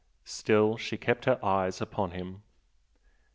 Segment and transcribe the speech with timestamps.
[0.25, 2.41] Still she kept her eyes upon him.